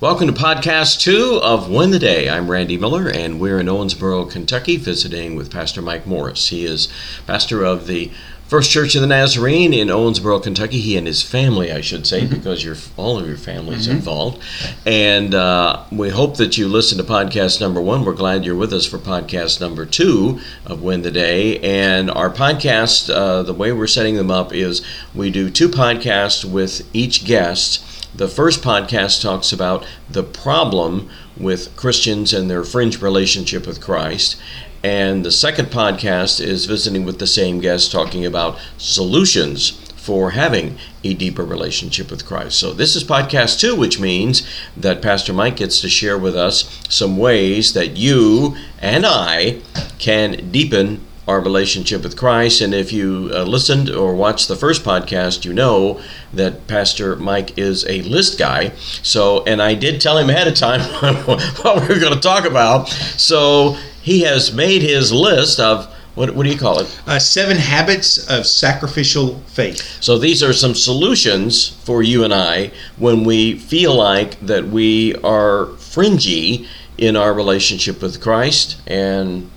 [0.00, 2.28] Welcome to podcast two of Win the Day.
[2.28, 6.50] I'm Randy Miller, and we're in Owensboro, Kentucky, visiting with Pastor Mike Morris.
[6.50, 6.86] He is
[7.26, 8.12] pastor of the
[8.46, 10.78] First Church of the Nazarene in Owensboro, Kentucky.
[10.78, 12.32] He and his family, I should say, mm-hmm.
[12.32, 13.96] because your all of your family's mm-hmm.
[13.96, 14.40] involved.
[14.86, 18.04] And uh, we hope that you listen to podcast number one.
[18.04, 21.58] We're glad you're with us for podcast number two of Win the Day.
[21.58, 24.80] And our podcast, uh, the way we're setting them up is
[25.12, 27.84] we do two podcasts with each guest
[28.14, 34.36] the first podcast talks about the problem with Christians and their fringe relationship with Christ.
[34.82, 40.78] And the second podcast is visiting with the same guest talking about solutions for having
[41.04, 42.58] a deeper relationship with Christ.
[42.58, 46.80] So, this is podcast two, which means that Pastor Mike gets to share with us
[46.88, 49.60] some ways that you and I
[49.98, 52.62] can deepen our relationship with Christ.
[52.62, 56.00] And if you uh, listened or watched the first podcast, you know
[56.32, 58.72] that Pastor Mike is a list guy.
[59.02, 60.80] So, and I did tell him ahead of time
[61.26, 62.88] what we were going to talk about.
[62.88, 67.02] So he has made his list of what, what do you call it?
[67.06, 70.02] Uh, seven habits of sacrificial faith.
[70.02, 75.14] So these are some solutions for you and I when we feel like that we
[75.16, 79.48] are fringy in our relationship with Christ and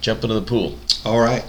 [0.00, 0.78] jump into the pool.
[1.04, 1.44] All right.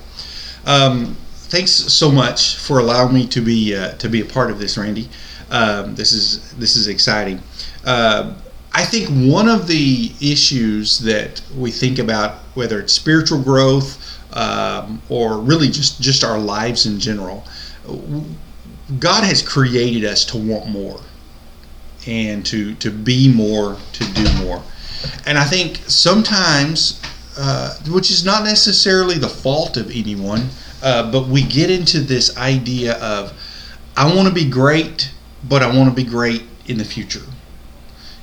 [0.66, 1.16] Um,
[1.50, 4.78] thanks so much for allowing me to be uh, to be a part of this,
[4.78, 5.10] Randy.
[5.50, 7.42] Um, this is this is exciting.
[7.86, 8.34] Uh,
[8.74, 13.98] I think one of the issues that we think about, whether it's spiritual growth
[14.36, 17.46] um, or really just just our lives in general,
[19.00, 21.00] God has created us to want more
[22.06, 24.62] and to to be more, to do more.
[25.26, 27.02] And I think sometimes
[27.38, 30.50] uh, which is not necessarily the fault of anyone,
[30.82, 33.34] uh, but we get into this idea of
[33.96, 35.12] I want to be great,
[35.48, 37.24] but I want to be great in the future.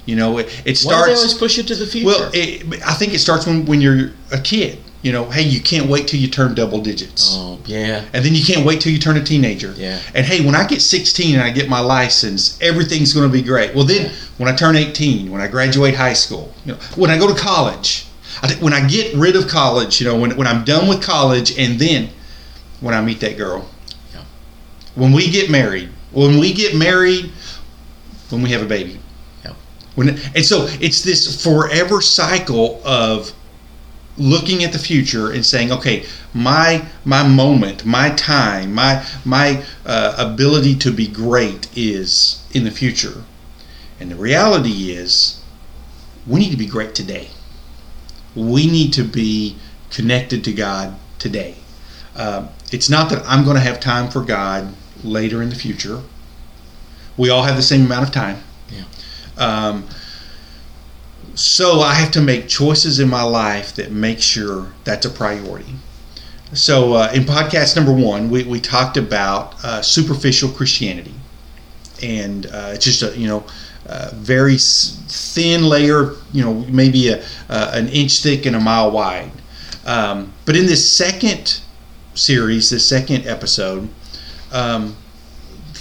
[0.06, 0.84] You know, it, it starts.
[0.84, 2.06] Why do they always push it to the future?
[2.06, 4.78] Well, it, I think it starts when, when you're a kid.
[5.02, 7.34] You know, hey, you can't wait till you turn double digits.
[7.34, 8.06] Oh, yeah.
[8.14, 9.74] And then you can't wait till you turn a teenager.
[9.76, 10.00] Yeah.
[10.14, 13.42] And hey, when I get 16 and I get my license, everything's going to be
[13.42, 13.74] great.
[13.74, 17.18] Well, then when I turn 18, when I graduate high school, you know, when I
[17.18, 18.06] go to college,
[18.42, 21.02] I think when I get rid of college, you know, when, when I'm done with
[21.02, 22.10] college, and then
[22.80, 23.68] when I meet that girl,
[24.12, 24.24] yeah.
[24.94, 27.30] when we get married, when we get married,
[28.30, 28.98] when we have a baby,
[29.44, 29.54] yeah.
[29.94, 33.32] when and so it's this forever cycle of
[34.16, 40.14] looking at the future and saying, okay, my my moment, my time, my my uh,
[40.18, 43.24] ability to be great is in the future,
[44.00, 45.40] and the reality is,
[46.26, 47.28] we need to be great today
[48.34, 49.56] we need to be
[49.90, 51.56] connected to God today.
[52.16, 56.02] Uh, it's not that I'm going to have time for God later in the future.
[57.16, 58.38] We all have the same amount of time.
[58.70, 58.84] Yeah.
[59.36, 59.88] Um,
[61.34, 65.74] so I have to make choices in my life that make sure that's a priority.
[66.52, 71.14] So uh, in podcast number one, we, we talked about uh, superficial Christianity,
[72.02, 73.44] and uh, it's just a you know
[74.12, 79.30] very thin layer, you know, maybe a, uh, an inch thick and a mile wide.
[79.84, 81.60] Um, but in this second
[82.14, 83.88] series, this second episode,
[84.52, 84.96] um,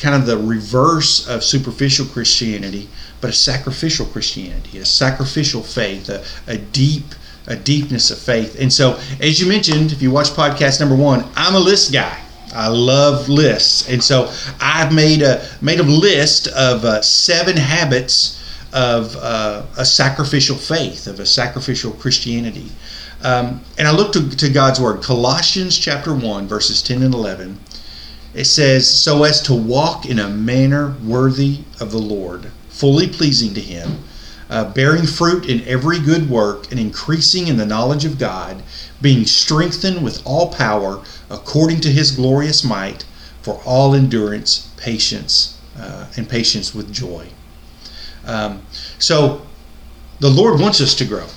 [0.01, 2.90] kind of the reverse of superficial Christianity,
[3.22, 7.06] but a sacrificial Christianity, a sacrificial faith, a, a deep
[7.45, 8.57] a deepness of faith.
[8.57, 12.23] And so, as you mentioned, if you watch podcast number one, I'm a list guy.
[12.53, 18.40] I love lists, and so I've made a made a list of uh, seven habits
[18.72, 22.69] of uh, a sacrificial faith, of a sacrificial Christianity.
[23.24, 27.59] Um, and I look to, to God's word, Colossians chapter one, verses ten and eleven.
[28.34, 33.53] It says, "So as to walk in a manner worthy of the Lord, fully pleasing
[33.53, 34.03] to Him."
[34.53, 38.62] uh, bearing fruit in every good work and increasing in the knowledge of God,
[39.02, 43.06] being strengthened with all power according to his glorious might,
[43.42, 47.28] for all endurance, patience, uh, and patience with joy.
[48.26, 48.62] Um,
[49.00, 49.42] so
[50.20, 51.28] the Lord wants us to grow.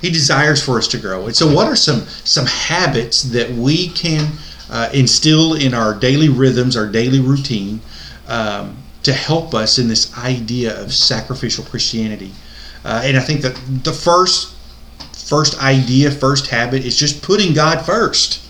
[0.00, 1.26] He desires for us to grow.
[1.26, 4.30] And so, what are some some habits that we can
[4.70, 7.80] uh, instill in our daily rhythms, our daily routine,
[8.28, 12.32] um, to help us in this idea of sacrificial Christianity.
[12.84, 14.54] Uh, and I think that the first
[15.12, 18.45] first idea, first habit is just putting God first.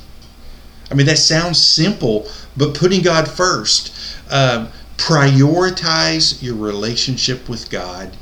[0.91, 3.93] I mean, that sounds simple, but putting God first.
[4.31, 8.17] Um, prioritize your relationship with God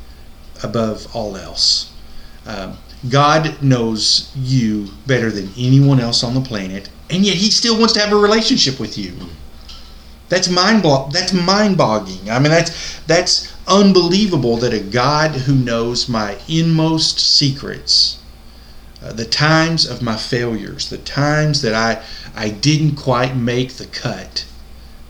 [0.63, 1.91] above all else.
[2.45, 2.77] Um,
[3.09, 7.93] God knows you better than anyone else on the planet, and yet He still wants
[7.93, 9.13] to have a relationship with you.
[10.29, 12.29] That's mind blo- That's mind boggling.
[12.29, 18.19] I mean, that's that's unbelievable that a God who knows my inmost secrets,
[19.03, 22.03] uh, the times of my failures, the times that I,
[22.35, 24.45] I didn't quite make the cut,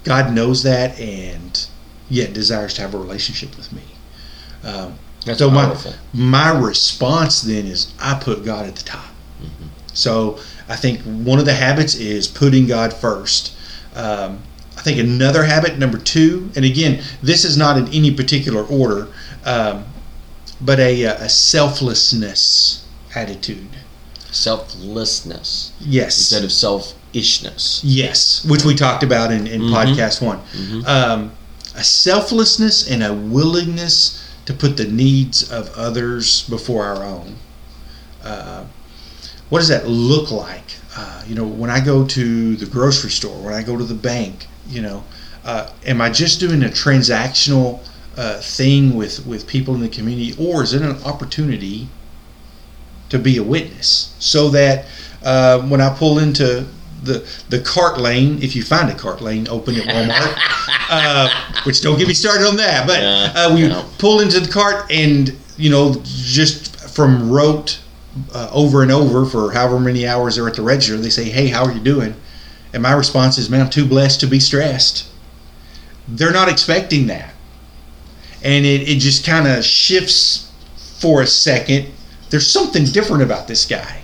[0.03, 1.67] God knows that and
[2.09, 3.81] yet desires to have a relationship with me.
[4.63, 5.93] Um, That's so my, powerful.
[6.13, 9.05] my response then is I put God at the top.
[9.41, 9.67] Mm-hmm.
[9.93, 10.37] So
[10.69, 13.55] I think one of the habits is putting God first.
[13.95, 14.43] Um,
[14.77, 19.07] I think another habit, number two, and again, this is not in any particular order,
[19.45, 19.85] um,
[20.61, 22.85] but a, a selflessness
[23.15, 23.69] attitude.
[24.31, 26.17] Selflessness Yes.
[26.17, 26.51] instead of
[27.83, 29.73] Yes, which we talked about in, in Mhm.
[29.73, 30.39] podcast one.
[30.55, 30.87] Mhm.
[30.87, 31.31] Um,
[31.75, 37.35] a selflessness and a willingness to put the needs of others before our own.
[38.23, 38.63] Uh,
[39.49, 40.75] what does that look like?
[40.97, 43.93] Uh, you know, when I go to the grocery store, when I go to the
[43.95, 45.03] bank, you know,
[45.43, 47.79] uh, am I just doing a transactional
[48.17, 51.89] uh, thing with, with people in the community, or is it an opportunity
[53.09, 54.85] to be a witness so that
[55.23, 56.65] uh, when I pull into
[57.05, 60.35] the the cart lane, if you find a cart lane open at Walmart,
[60.89, 61.29] uh,
[61.63, 63.83] which don't get me started on that, but Yeah, uh, we yeah.
[63.97, 67.79] pull into the cart and you know just from rote
[68.33, 71.47] uh, over and over for however many hours they're at the register, they say, "Hey,
[71.47, 72.13] how are you doing?"
[72.73, 75.05] And my response is, "Man, I'm too blessed to be stressed."
[76.07, 77.33] They're not expecting that,
[78.43, 80.51] and it, it just kind of shifts
[80.99, 81.87] for a second.
[82.29, 84.01] There's something different about this guy,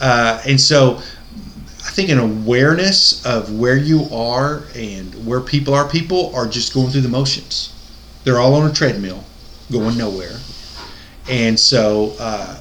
[0.00, 1.00] uh, and so
[1.96, 5.88] think an awareness of where you are and where people are.
[5.88, 7.72] People are just going through the motions.
[8.22, 9.24] They're all on a treadmill,
[9.72, 10.38] going nowhere,
[11.28, 12.14] and so.
[12.20, 12.60] Uh,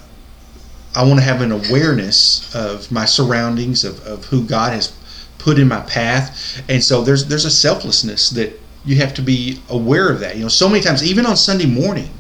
[0.98, 4.94] I want to have an awareness of my surroundings, of, of who God has
[5.40, 9.62] put in my path, and so there's there's a selflessness that you have to be
[9.70, 10.38] aware of that.
[10.38, 12.12] You know, so many times, even on Sunday morning,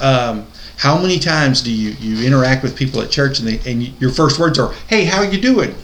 [0.00, 3.82] um, how many times do you you interact with people at church and they, and
[4.00, 5.74] your first words are, "Hey, how are you doing?"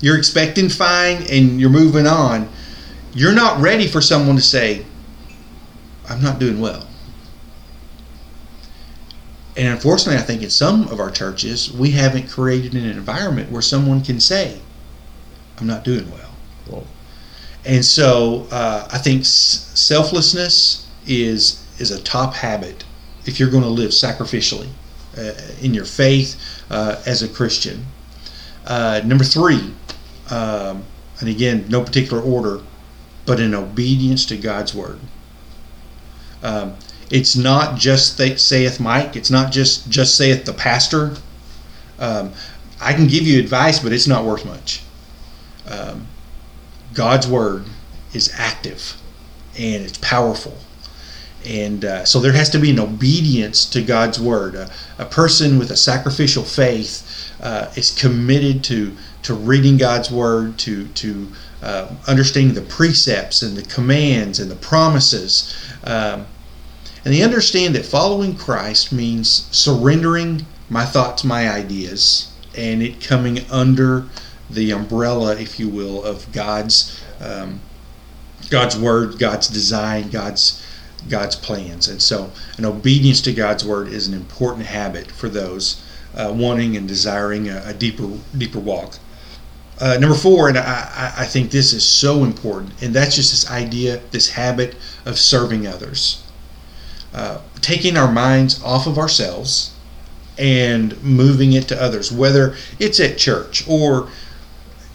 [0.00, 2.48] You're expecting fine, and you're moving on.
[3.12, 4.84] You're not ready for someone to say,
[6.08, 6.86] "I'm not doing well."
[9.56, 13.62] And unfortunately, I think in some of our churches, we haven't created an environment where
[13.62, 14.58] someone can say,
[15.58, 16.30] I'm not doing well.
[16.66, 16.86] Whoa.
[17.66, 22.84] And so uh, I think s- selflessness is, is a top habit
[23.26, 24.68] if you're going to live sacrificially
[25.18, 27.84] uh, in your faith uh, as a Christian.
[28.66, 29.74] Uh, number three,
[30.30, 30.84] um,
[31.20, 32.60] and again, no particular order,
[33.26, 34.98] but in obedience to God's word.
[36.42, 36.76] Um,
[37.10, 39.16] it's not just th- saith Mike.
[39.16, 41.16] It's not just just saith the pastor.
[41.98, 42.32] Um,
[42.80, 44.82] I can give you advice, but it's not worth much.
[45.68, 46.06] Um,
[46.94, 47.64] God's word
[48.14, 48.96] is active
[49.58, 50.56] and it's powerful,
[51.44, 54.54] and uh, so there has to be an obedience to God's word.
[54.54, 60.58] A, a person with a sacrificial faith uh, is committed to to reading God's word,
[60.60, 61.28] to to
[61.62, 65.54] uh, understanding the precepts and the commands and the promises.
[65.84, 66.26] Um,
[67.04, 73.40] and they understand that following Christ means surrendering my thoughts, my ideas, and it coming
[73.50, 74.06] under
[74.50, 77.60] the umbrella, if you will, of God's um,
[78.50, 80.64] God's word, God's design, God's
[81.08, 81.88] God's plans.
[81.88, 85.82] And so, an obedience to God's word is an important habit for those
[86.14, 88.98] uh, wanting and desiring a, a deeper deeper walk.
[89.80, 93.50] Uh, number four, and I, I think this is so important, and that's just this
[93.50, 96.22] idea, this habit of serving others
[97.12, 99.74] uh, taking our minds off of ourselves
[100.38, 104.08] and moving it to others, whether it's at church or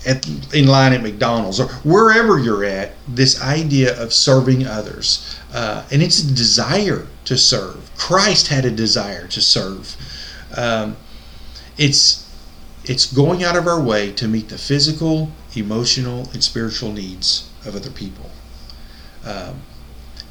[0.05, 5.37] at, in line at McDonald's or wherever you're at, this idea of serving others.
[5.53, 7.91] Uh, and it's a desire to serve.
[7.97, 9.95] Christ had a desire to serve.
[10.55, 10.95] Um,
[11.77, 12.24] it's
[12.89, 17.75] it's going out of our way to meet the physical, emotional, and spiritual needs of
[17.75, 18.29] other people.
[19.25, 19.61] Um,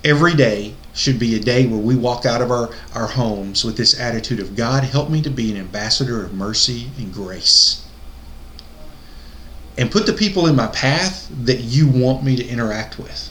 [0.04, 3.76] every day should be a day where we walk out of our, our homes with
[3.76, 7.84] this attitude of God, help me to be an ambassador of mercy and grace.
[9.76, 13.30] And put the people in my path that you want me to interact with,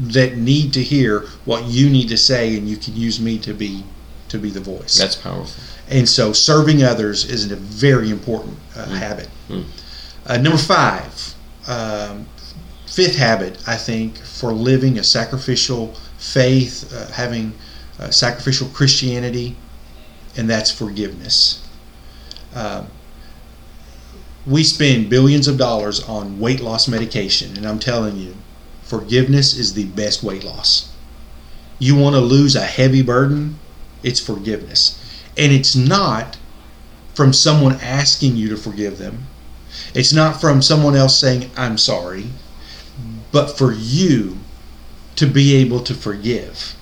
[0.00, 3.54] that need to hear what you need to say, and you can use me to
[3.54, 3.84] be
[4.28, 4.98] to be the voice.
[4.98, 5.62] That's powerful.
[5.88, 9.28] And so serving others is a very important uh, habit.
[9.48, 9.64] Mm.
[10.26, 11.34] Uh, number five,
[11.68, 12.26] um,
[12.86, 17.52] fifth habit, I think, for living a sacrificial faith, uh, having
[18.00, 19.56] uh, sacrificial Christianity,
[20.36, 21.66] and that's forgiveness.
[22.54, 22.88] Um,
[24.46, 28.34] we spend billions of dollars on weight loss medication, and I'm telling you,
[28.82, 30.92] forgiveness is the best weight loss.
[31.78, 33.58] you want to lose a heavy burden,
[34.02, 34.98] it's forgiveness.
[35.36, 36.38] And it's not
[37.14, 39.26] from someone asking you to forgive them.
[39.94, 42.26] It's not from someone else saying, I'm sorry,
[43.32, 44.38] but for you
[45.16, 46.74] to be able to forgive,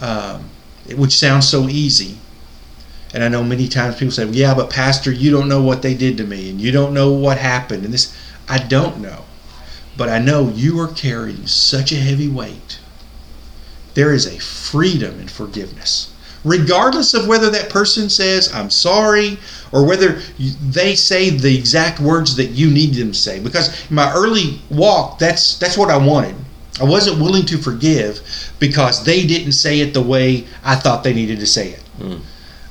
[0.00, 0.50] um,
[0.94, 2.18] which sounds so easy.
[3.12, 5.94] And I know many times people say, Yeah, but Pastor, you don't know what they
[5.94, 7.84] did to me, and you don't know what happened.
[7.84, 8.16] And this,
[8.48, 9.24] I don't know.
[9.96, 12.78] But I know you are carrying such a heavy weight.
[13.94, 16.12] There is a freedom in forgiveness
[16.46, 19.36] regardless of whether that person says, I'm sorry,
[19.72, 23.40] or whether they say the exact words that you need them to say.
[23.40, 26.36] Because in my early walk, that's, that's what I wanted.
[26.80, 28.20] I wasn't willing to forgive
[28.60, 31.82] because they didn't say it the way I thought they needed to say it.
[31.98, 32.20] Mm.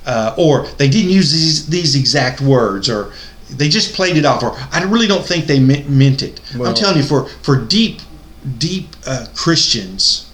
[0.06, 3.12] Uh, or they didn't use these, these exact words, or
[3.50, 6.40] they just played it off, or I really don't think they meant, meant it.
[6.56, 8.00] Well, I'm telling you, for, for deep,
[8.58, 10.32] deep uh, Christians,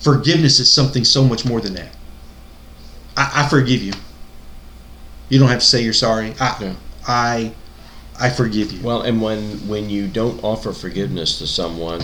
[0.00, 1.95] forgiveness is something so much more than that.
[3.16, 3.92] I, I forgive you.
[5.28, 6.34] You don't have to say you're sorry.
[6.38, 6.74] I, yeah.
[7.06, 7.52] I,
[8.20, 8.82] I forgive you.
[8.82, 12.02] Well, and when when you don't offer forgiveness to someone,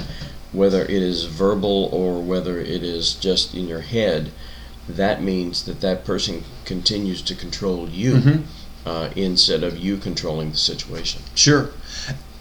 [0.53, 4.33] whether it is verbal or whether it is just in your head,
[4.89, 8.89] that means that that person continues to control you mm-hmm.
[8.89, 11.23] uh, instead of you controlling the situation.
[11.35, 11.71] Sure.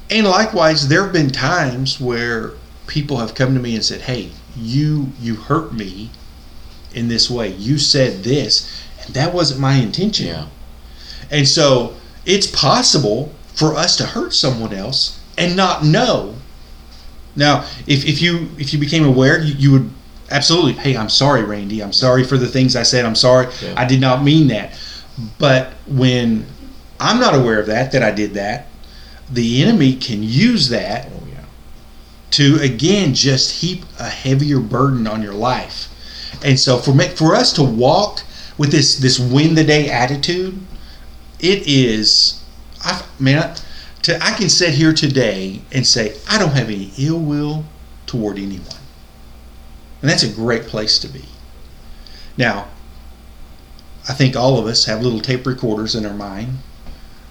[0.10, 2.52] And likewise, there have been times where
[2.88, 6.10] people have come to me and said, "Hey, you you hurt me
[6.94, 7.50] in this way.
[7.50, 10.28] You said this, and that wasn't my intention.
[10.28, 10.48] Yeah.
[11.30, 11.96] And so
[12.26, 16.36] it's possible for us to hurt someone else and not know.
[17.36, 19.90] Now, if, if you if you became aware, you, you would
[20.30, 21.82] absolutely, hey, I'm sorry, Randy.
[21.82, 23.06] I'm sorry for the things I said.
[23.06, 23.48] I'm sorry.
[23.62, 23.74] Yeah.
[23.78, 24.78] I did not mean that.
[25.38, 26.46] But when
[27.00, 28.68] I'm not aware of that, that I did that,
[29.30, 31.46] the enemy can use that oh, yeah.
[32.32, 35.88] to again just heap a heavier burden on your life.
[36.44, 38.24] And so for me, for us to walk
[38.58, 40.60] with this this win the day attitude,
[41.40, 42.44] it is,
[42.82, 43.56] I man,
[44.04, 47.66] to I can sit here today and say I don't have any ill will
[48.06, 48.82] toward anyone,
[50.02, 51.26] and that's a great place to be.
[52.38, 52.68] Now,
[54.10, 56.58] I think all of us have little tape recorders in our mind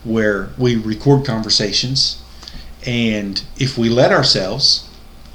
[0.04, 2.22] where we record conversations,
[2.86, 4.88] and if we let ourselves,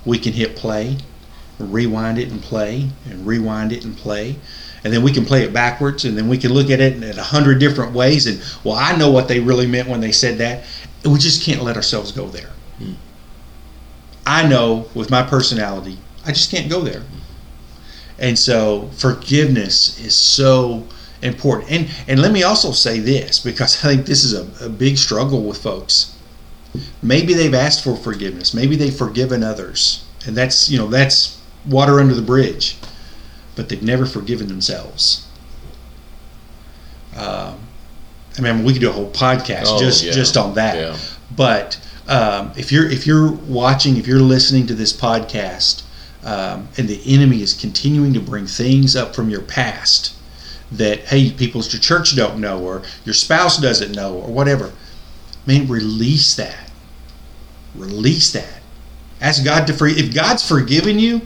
[0.05, 0.97] we can hit play
[1.59, 4.35] rewind it and play and rewind it and play.
[4.83, 7.03] And then we can play it backwards and then we can look at it in
[7.03, 8.27] a hundred different ways.
[8.27, 10.63] And well i know what they really meant when they said that.
[11.03, 12.51] And we just can't let ourselves go there.
[12.77, 12.93] Hmm.
[14.25, 17.03] i know with my personality i just can't go there.
[18.17, 20.85] And so forgiveness is so
[21.21, 21.71] important.
[21.71, 24.97] And and let me also say this because i think this is a, a big
[24.97, 26.15] struggle with folks.
[27.01, 28.53] Maybe they've asked for forgiveness.
[28.53, 30.03] Maybe they've forgiven others.
[30.27, 31.34] And that's you know that's
[31.67, 32.77] water under the bridge,
[33.55, 35.27] but they've never forgiven themselves.
[37.15, 37.59] Um,
[38.37, 40.11] I mean, we could do a whole podcast oh, just yeah.
[40.11, 40.75] just on that.
[40.75, 40.97] Yeah.
[41.35, 45.83] But um, if you're if you're watching, if you're listening to this podcast,
[46.23, 50.15] um, and the enemy is continuing to bring things up from your past
[50.71, 54.71] that hey, people at your church don't know, or your spouse doesn't know, or whatever,
[55.45, 56.71] man, release that.
[57.75, 58.61] Release that.
[59.21, 59.93] Ask God to free.
[59.93, 61.21] If God's forgiven you,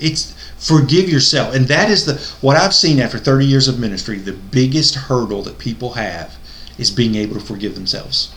[0.00, 1.54] it's forgive yourself.
[1.54, 5.42] And that is the what I've seen after 30 years of ministry, the biggest hurdle
[5.42, 6.36] that people have
[6.78, 8.32] is being able to forgive themselves.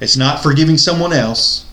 [0.00, 1.66] It's not forgiving someone else.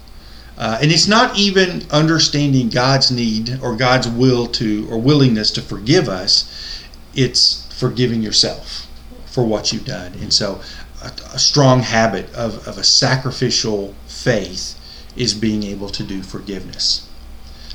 [0.57, 5.61] Uh, and it's not even understanding God's need or God's will to or willingness to
[5.61, 6.83] forgive us.
[7.15, 8.87] It's forgiving yourself
[9.25, 10.13] for what you've done.
[10.21, 10.61] And so,
[11.01, 14.75] a, a strong habit of, of a sacrificial faith
[15.15, 17.07] is being able to do forgiveness.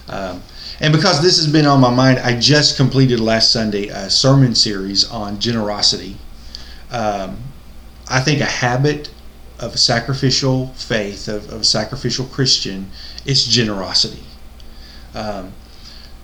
[0.09, 0.43] Um,
[0.81, 4.55] and because this has been on my mind, I just completed last Sunday a sermon
[4.55, 6.17] series on generosity.
[6.91, 7.39] Um,
[8.09, 9.11] I think a habit
[9.59, 12.91] of sacrificial faith, of, of a sacrificial Christian,
[13.25, 14.23] is generosity.
[15.15, 15.53] Um,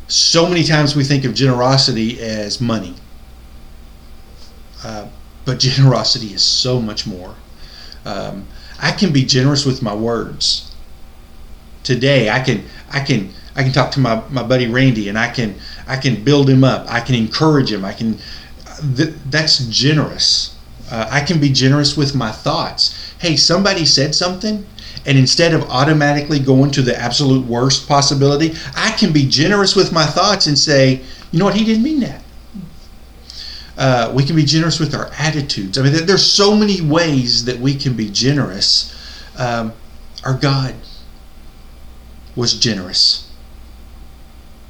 [0.08, 2.96] so many times we think of generosity as money,
[4.84, 5.08] uh,
[5.44, 7.36] but generosity is so much more.
[8.04, 8.46] Um,
[8.80, 10.74] I can be generous with my words.
[11.84, 15.28] Today, I can I can I can talk to my, my buddy Randy and I
[15.28, 16.86] can I can build him up.
[16.88, 17.84] I can encourage him.
[17.84, 18.18] I can
[18.96, 20.56] th- that's generous.
[20.90, 23.14] Uh, I can be generous with my thoughts.
[23.18, 24.66] Hey, somebody said something
[25.06, 29.92] and instead of automatically going to the absolute worst possibility, I can be generous with
[29.92, 31.00] my thoughts and say,
[31.32, 32.22] you know what, he didn't mean that.
[33.78, 35.78] Uh, we can be generous with our attitudes.
[35.78, 38.94] I mean, there's so many ways that we can be generous.
[39.38, 39.72] Um,
[40.22, 40.74] our God
[42.36, 43.29] was generous.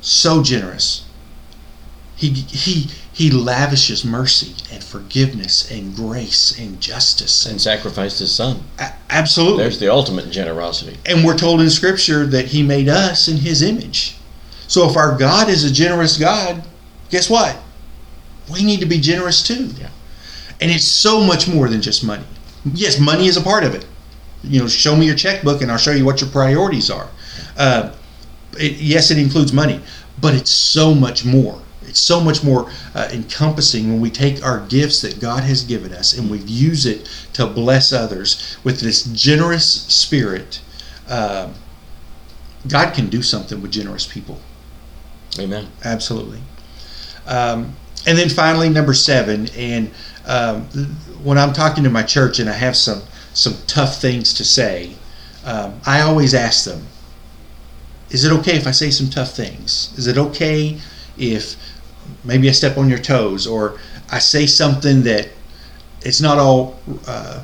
[0.00, 1.04] So generous.
[2.16, 8.62] He he he lavishes mercy and forgiveness and grace and justice and sacrificed his son.
[8.78, 9.62] A- absolutely.
[9.62, 10.97] There's the ultimate generosity.
[11.07, 14.16] And we're told in Scripture that He made us in His image.
[14.69, 16.62] So if our God is a generous God,
[17.11, 17.57] guess what?
[18.52, 19.66] We need to be generous too.
[19.78, 19.90] Yeah.
[20.61, 22.25] And it's so much more than just money.
[22.75, 23.87] Yes, money is a part of it.
[24.42, 27.09] You know, show me your checkbook and I'll show you what your priorities are.
[27.57, 27.95] Uh,
[28.59, 29.80] it, yes, it includes money,
[30.21, 31.61] but it's so much more.
[31.83, 35.92] It's so much more uh, encompassing when we take our gifts that God has given
[35.92, 40.61] us and we use it to bless others with this generous spirit.
[41.09, 41.52] Uh,
[42.69, 44.38] God can do something with generous people.
[45.38, 45.69] Amen.
[45.85, 46.40] Absolutely.
[47.26, 47.75] Um,
[48.07, 49.90] and then finally, number seven, and
[50.26, 50.62] um,
[51.23, 53.02] when I'm talking to my church and I have some
[53.33, 54.92] some tough things to say,
[55.45, 56.87] um, I always ask them,
[58.11, 59.90] "Is it okay if I say some tough things?
[59.97, 60.79] Is it okay
[61.19, 61.57] if
[62.25, 63.79] maybe I step on your toes or
[64.11, 65.29] I say something that
[66.02, 67.43] it's not all uh,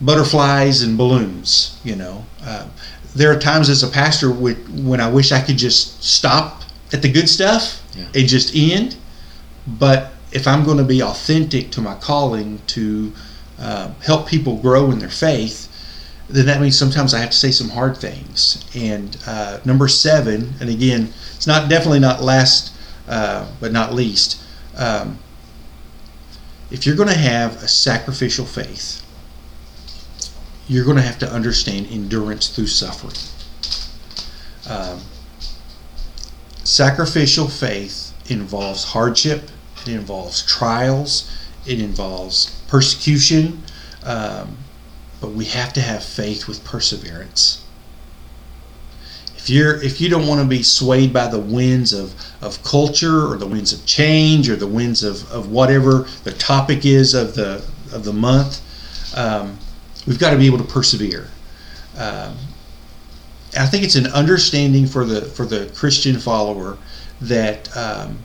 [0.00, 1.78] butterflies and balloons.
[1.84, 2.66] You know, uh,
[3.14, 7.10] there are times as a pastor when I wish I could just stop at the
[7.10, 8.06] good stuff Yeah.
[8.14, 8.96] and just end.
[9.66, 13.12] But if I'm going to be authentic to my calling to
[13.58, 15.68] uh, help people grow in their faith,
[16.32, 18.64] then that means sometimes I have to say some hard things.
[18.74, 22.72] And uh, number seven, and again, it's not definitely not last,
[23.08, 24.42] uh, but not least.
[24.76, 25.18] Um,
[26.70, 29.04] if you're going to have a sacrificial faith,
[30.68, 33.16] you're going to have to understand endurance through suffering.
[34.68, 35.00] Um,
[36.62, 39.50] sacrificial faith involves hardship,
[39.82, 41.28] it involves trials,
[41.66, 43.62] it involves persecution,
[44.04, 44.56] um,
[45.20, 47.64] but we have to have faith with perseverance.
[49.36, 53.26] If you're if you don't want to be swayed by the winds of, of culture
[53.26, 57.34] or the winds of change or the winds of, of whatever the topic is of
[57.34, 58.60] the of the month,
[59.16, 59.58] um,
[60.06, 61.28] we've got to be able to persevere.
[61.96, 62.36] Um,
[63.58, 66.76] I think it's an understanding for the for the Christian follower
[67.20, 68.18] that um,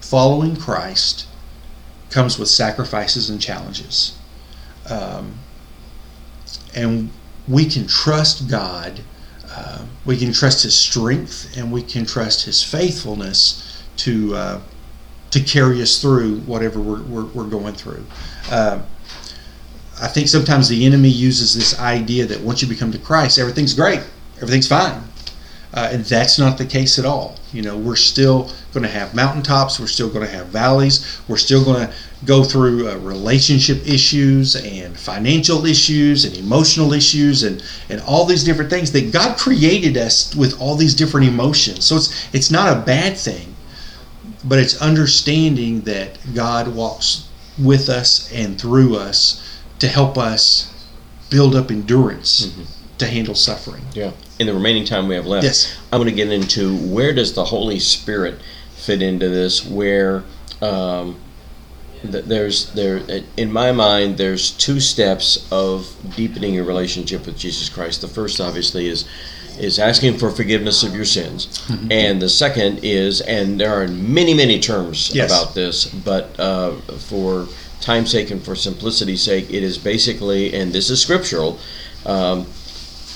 [0.00, 1.26] following Christ
[2.10, 4.16] comes with sacrifices and challenges,
[4.88, 5.38] um,
[6.74, 7.10] and
[7.48, 9.00] we can trust God.
[9.48, 14.60] Uh, we can trust His strength, and we can trust His faithfulness to uh,
[15.30, 18.04] to carry us through whatever we're, we're, we're going through.
[18.50, 18.80] Uh,
[20.00, 23.74] I think sometimes the enemy uses this idea that once you become to Christ, everything's
[23.74, 24.00] great,
[24.36, 25.02] everything's fine.
[25.74, 27.34] Uh, and that's not the case at all.
[27.52, 31.36] You know, we're still going to have mountaintops, we're still going to have valleys, we're
[31.36, 31.92] still going to
[32.24, 38.44] go through uh, relationship issues and financial issues and emotional issues and, and all these
[38.44, 41.84] different things that God created us with all these different emotions.
[41.84, 43.56] So it's it's not a bad thing,
[44.44, 50.72] but it's understanding that God walks with us and through us to help us
[51.30, 52.48] build up endurance
[52.98, 53.82] to handle suffering.
[53.92, 54.12] Yeah.
[54.38, 55.76] In the remaining time we have left, Yes.
[55.92, 58.40] I'm going to get into where does the Holy Spirit
[58.74, 59.64] fit into this?
[59.64, 60.24] Where
[60.60, 61.20] um,
[62.02, 63.00] th- there's there
[63.36, 68.00] in my mind there's two steps of deepening your relationship with Jesus Christ.
[68.00, 69.04] The first, obviously, is
[69.56, 71.92] is asking for forgiveness of your sins, Mm-hmm.
[71.92, 75.30] and the second is, and there are many many terms Yes.
[75.30, 76.72] about this, but uh,
[77.08, 77.46] for
[77.80, 81.60] time's sake and for simplicity's sake, it is basically, and this is scriptural.
[82.04, 82.46] Um,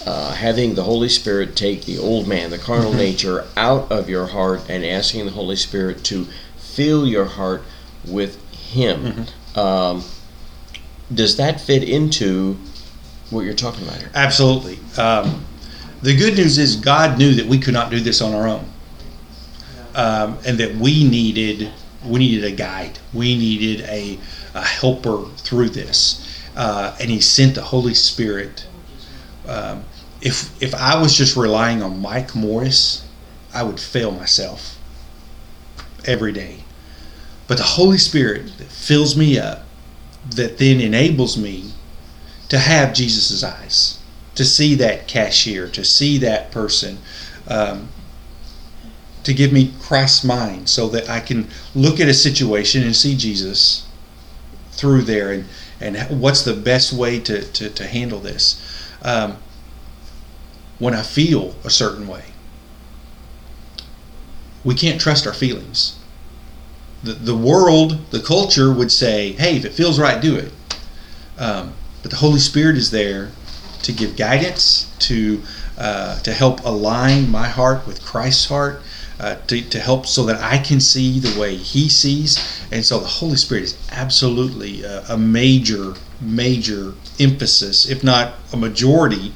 [0.09, 4.27] uh, having the Holy Spirit take the old man, the carnal nature, out of your
[4.27, 7.63] heart and asking the Holy Spirit to fill your heart
[8.07, 9.27] with Him.
[9.55, 10.03] Um,
[11.13, 12.57] does that fit into
[13.29, 14.11] what you're talking about here?
[14.15, 14.79] Absolutely.
[14.97, 15.45] Um,
[16.01, 18.65] the good news is God knew that we could not do this on our own,
[19.95, 21.71] um, and that we needed
[22.07, 22.99] we needed a guide.
[23.13, 24.19] We needed a,
[24.55, 26.25] a helper through this,
[26.57, 28.67] uh, and He sent the Holy Spirit.
[29.47, 29.85] Um,
[30.21, 33.07] if if I was just relying on Mike Morris,
[33.55, 34.79] I would fail myself
[36.05, 36.65] every day.
[37.47, 39.65] But the Holy Spirit that fills me up,
[40.35, 41.73] that then enables me
[42.49, 43.99] to have Jesus' eyes,
[44.35, 46.99] to see that cashier, to see that person,
[47.47, 47.89] um,
[49.25, 53.17] to give me Christ's mind so that I can look at a situation and see
[53.17, 53.87] Jesus
[54.73, 55.47] through there and,
[55.81, 58.63] and what's the best way to, to, to handle this.
[59.03, 59.39] Um,
[60.79, 62.25] when I feel a certain way,
[64.65, 65.99] we can't trust our feelings.
[67.03, 70.53] The, the world, the culture would say, hey, if it feels right, do it.
[71.39, 73.31] Um, but the Holy Spirit is there
[73.83, 75.43] to give guidance, to
[75.79, 78.83] uh, to help align my heart with Christ's heart,
[79.21, 82.67] uh, to, to help so that I can see the way He sees.
[82.73, 88.57] And so the Holy Spirit is absolutely a, a major, major emphasis, if not a
[88.57, 89.33] majority,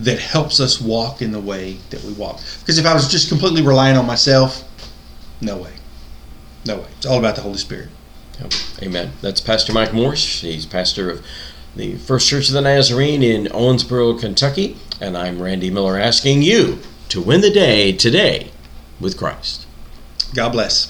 [0.00, 2.40] that helps us walk in the way that we walk.
[2.60, 4.64] Because if I was just completely relying on myself,
[5.40, 5.72] no way.
[6.66, 6.86] No way.
[6.96, 7.88] It's all about the Holy Spirit.
[8.40, 8.52] Yep.
[8.82, 9.12] Amen.
[9.20, 10.40] That's Pastor Mike Morris.
[10.40, 11.26] He's pastor of
[11.76, 14.76] the First Church of the Nazarene in Owensboro, Kentucky.
[15.00, 16.78] And I'm Randy Miller asking you
[17.10, 18.50] to win the day today
[18.98, 19.66] with Christ.
[20.34, 20.88] God bless.